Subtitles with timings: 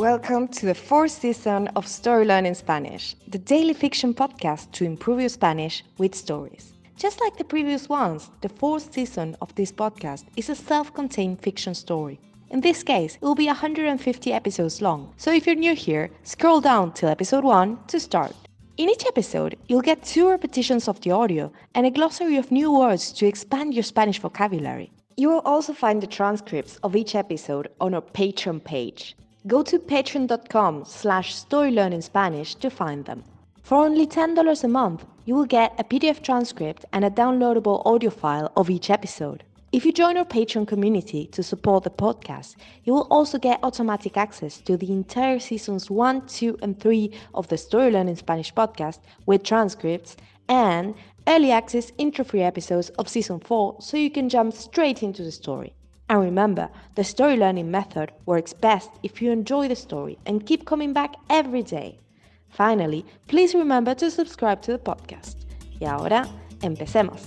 [0.00, 5.20] Welcome to the fourth season of Story Learning Spanish, the daily fiction podcast to improve
[5.20, 6.72] your Spanish with stories.
[6.96, 11.42] Just like the previous ones, the fourth season of this podcast is a self contained
[11.42, 12.18] fiction story.
[12.48, 16.62] In this case, it will be 150 episodes long, so if you're new here, scroll
[16.62, 18.34] down till episode 1 to start.
[18.78, 22.72] In each episode, you'll get two repetitions of the audio and a glossary of new
[22.72, 24.90] words to expand your Spanish vocabulary.
[25.18, 29.14] You will also find the transcripts of each episode on our Patreon page.
[29.46, 33.24] Go to patreon.com slash storylearningspanish to find them.
[33.62, 38.10] For only $10 a month, you will get a PDF transcript and a downloadable audio
[38.10, 39.42] file of each episode.
[39.72, 44.18] If you join our Patreon community to support the podcast, you will also get automatic
[44.18, 48.98] access to the entire seasons 1, 2, and 3 of the Story Learning Spanish podcast
[49.24, 50.18] with transcripts
[50.50, 50.94] and
[51.26, 55.32] early access intro free episodes of season 4 so you can jump straight into the
[55.32, 55.72] story.
[56.10, 60.64] And remember, the story learning method works best if you enjoy the story and keep
[60.64, 62.00] coming back every day.
[62.48, 65.44] Finally, please remember to subscribe to the podcast.
[65.78, 66.26] Y ahora,
[66.62, 67.22] empecemos.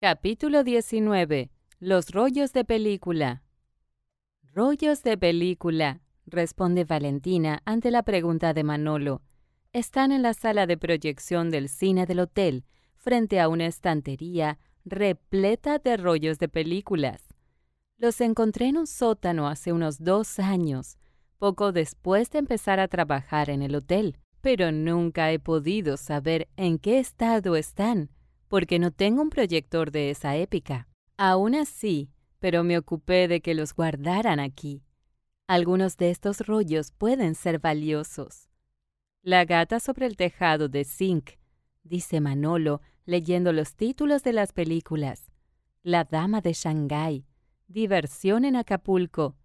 [0.00, 1.50] Capítulo 19.
[1.78, 3.44] Los rollos de película.
[4.52, 9.22] Rollos de película, responde Valentina ante la pregunta de Manolo.
[9.72, 12.64] Están en la sala de proyección del cine del hotel,
[12.96, 17.22] frente a una estantería repleta de rollos de películas.
[17.98, 20.98] Los encontré en un sótano hace unos dos años,
[21.38, 26.78] poco después de empezar a trabajar en el hotel, pero nunca he podido saber en
[26.78, 28.10] qué estado están,
[28.48, 30.88] porque no tengo un proyector de esa época.
[31.16, 34.82] Aún así, pero me ocupé de que los guardaran aquí.
[35.46, 38.48] Algunos de estos rollos pueden ser valiosos.
[39.22, 41.30] La gata sobre el tejado de zinc,
[41.84, 45.30] dice Manolo, leyendo los títulos de las películas.
[45.82, 47.26] La Dama de Shanghái,
[47.68, 49.36] Diversión en Acapulco.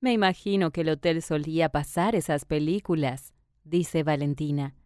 [0.00, 3.32] Me imagino que el hotel solía pasar esas películas,
[3.64, 4.76] dice Valentina.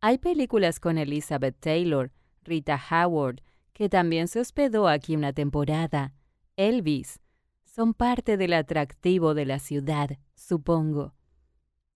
[0.00, 2.12] Hay películas con Elizabeth Taylor,
[2.42, 6.14] Rita Howard, que también se hospedó aquí una temporada.
[6.56, 7.20] Elvis.
[7.64, 11.14] Son parte del atractivo de la ciudad, supongo.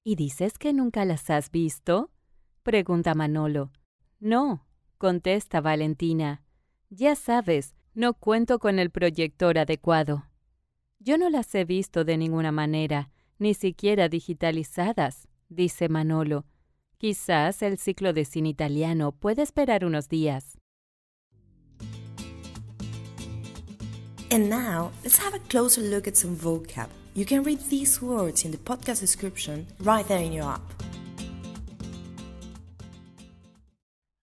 [0.02, 2.10] ¿Y dices que nunca las has visto?
[2.62, 3.70] pregunta Manolo.
[4.18, 4.66] No,
[4.98, 6.42] contesta Valentina.
[6.90, 10.26] Ya sabes, no cuento con el proyector adecuado.
[10.98, 16.44] Yo no las he visto de ninguna manera, ni siquiera digitalizadas, dice Manolo.
[16.98, 20.58] Quizás el ciclo de cine italiano puede esperar unos días.
[24.30, 26.88] And now, let's have a closer look at some vocab.
[27.14, 30.77] You can read these words in the podcast description right there in your app.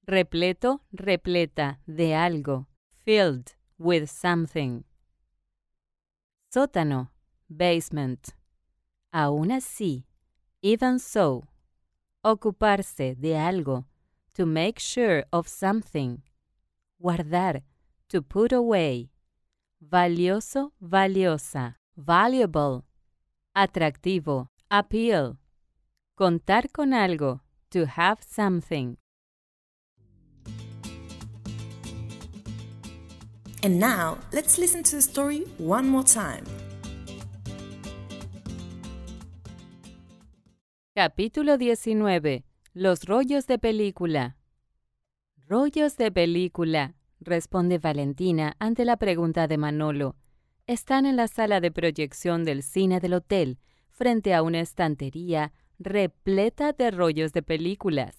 [0.08, 2.68] Repleto, repleta de algo,
[3.04, 4.84] filled with something.
[6.54, 7.12] Sótano,
[7.50, 8.36] basement.
[9.12, 10.06] Aún así,
[10.62, 11.44] even so.
[12.24, 13.86] Ocuparse de algo,
[14.34, 16.22] to make sure of something.
[17.00, 17.64] Guardar,
[18.08, 19.12] to put away.
[19.80, 22.84] Valioso, valiosa, valuable.
[23.54, 25.38] Atractivo, appeal.
[26.16, 28.98] Contar con algo, to have something.
[33.66, 36.44] And now, let's listen to the story one more time.
[40.94, 42.44] Capítulo 19.
[42.76, 44.38] Los rollos de película.
[45.48, 50.16] Rollos de película, responde Valentina ante la pregunta de Manolo.
[50.68, 53.58] Están en la sala de proyección del cine del hotel,
[53.90, 58.16] frente a una estantería repleta de rollos de películas.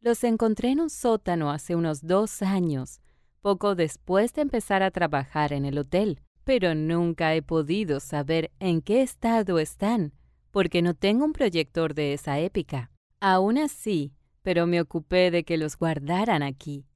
[0.00, 3.00] Los encontré en un sótano hace unos dos años
[3.44, 8.80] poco después de empezar a trabajar en el hotel, pero nunca he podido saber en
[8.80, 10.14] qué estado están,
[10.50, 12.90] porque no tengo un proyector de esa época.
[13.20, 16.86] Aún así, pero me ocupé de que los guardaran aquí.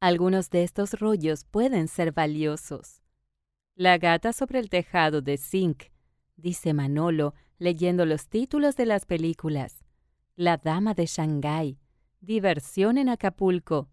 [0.00, 3.00] Algunos de estos rollos pueden ser valiosos.
[3.76, 5.84] La gata sobre el tejado de zinc,
[6.34, 9.84] dice Manolo, leyendo los títulos de las películas.
[10.34, 11.78] La Dama de Shanghái,
[12.20, 13.90] Diversión en Acapulco,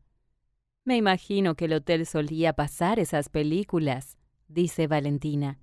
[0.83, 4.17] me imagino que el hotel solía pasar esas películas,
[4.47, 5.59] dice Valentina.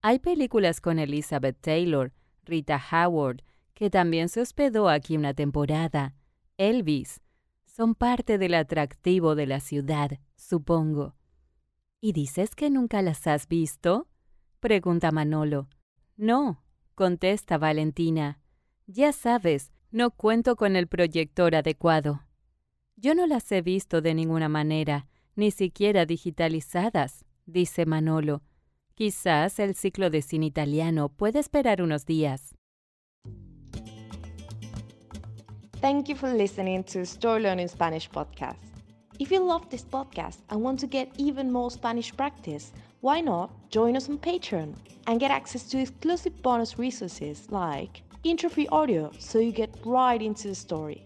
[0.00, 2.12] Hay películas con Elizabeth Taylor,
[2.44, 3.42] Rita Howard,
[3.74, 6.14] que también se hospedó aquí una temporada.
[6.56, 7.20] Elvis.
[7.66, 11.16] Son parte del atractivo de la ciudad, supongo.
[12.00, 14.08] ¿Y dices que nunca las has visto?
[14.60, 15.68] pregunta Manolo.
[16.16, 16.62] No,
[16.94, 18.40] contesta Valentina.
[18.86, 22.22] Ya sabes, no cuento con el proyector adecuado.
[22.96, 28.42] Yo no las he visto de ninguna manera, ni siquiera digitalizadas, dice Manolo.
[28.94, 32.54] Quizás el ciclo de cine italiano puede esperar unos días.
[35.80, 38.56] Thank you for listening to Story Learning Spanish podcast.
[39.18, 43.50] If you love this podcast and want to get even more Spanish practice, why not
[43.70, 44.74] join us on Patreon
[45.06, 50.48] and get access to exclusive bonus resources like intro-free audio so you get right into
[50.48, 51.04] the story,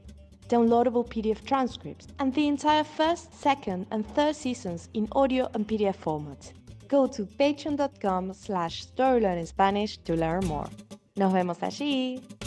[0.48, 5.96] downloadable PDF transcripts, and the entire first, second, and third seasons in audio and PDF
[5.96, 6.52] format.
[6.88, 10.68] Go to patreon.com slash storylearningspanish to learn more.
[11.16, 12.37] Nos vemos allí.